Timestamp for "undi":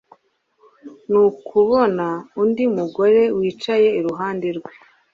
2.41-2.63